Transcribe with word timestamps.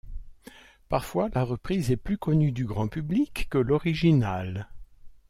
Parfois 0.89 1.29
la 1.35 1.43
reprise 1.43 1.91
est 1.91 1.95
plus 1.95 2.17
connue 2.17 2.51
du 2.51 2.65
grand 2.65 2.87
public 2.87 3.45
que 3.51 3.59
l'original. 3.59 4.67